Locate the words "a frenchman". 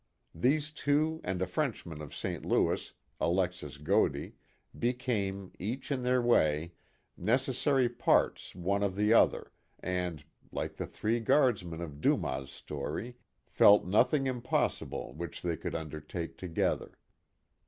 1.43-2.01